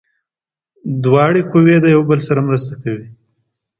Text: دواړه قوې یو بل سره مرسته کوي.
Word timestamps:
دواړه 1.03 1.41
قوې 1.51 1.75
یو 1.95 2.01
بل 2.09 2.19
سره 2.27 2.39
مرسته 2.47 2.73
کوي. 2.83 3.07